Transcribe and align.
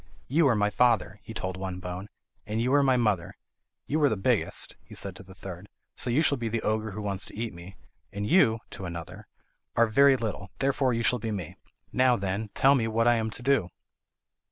"You 0.27 0.47
are 0.47 0.55
my 0.55 0.71
father," 0.71 1.19
he 1.21 1.31
told 1.31 1.57
one 1.57 1.79
bone, 1.79 2.07
"and 2.47 2.59
you 2.59 2.73
are 2.73 2.81
my 2.81 2.97
mother. 2.97 3.35
You 3.85 4.01
are 4.01 4.09
the 4.09 4.17
biggest," 4.17 4.75
he 4.83 4.95
said 4.95 5.15
to 5.17 5.21
the 5.21 5.35
third, 5.35 5.69
"so 5.95 6.09
you 6.09 6.23
shall 6.23 6.39
be 6.39 6.49
the 6.49 6.63
ogre 6.63 6.89
who 6.89 7.03
wants 7.03 7.23
to 7.25 7.37
eat 7.37 7.53
me; 7.53 7.75
and 8.11 8.25
you," 8.27 8.61
to 8.71 8.85
another, 8.85 9.27
"are 9.75 9.85
very 9.85 10.17
little, 10.17 10.49
therefore 10.57 10.91
you 10.91 11.03
shall 11.03 11.19
be 11.19 11.29
me. 11.29 11.55
Now, 11.93 12.15
then, 12.15 12.49
tell 12.55 12.73
me 12.73 12.87
what 12.87 13.07
I 13.07 13.13
am 13.17 13.29
to 13.29 13.43
do." 13.43 13.69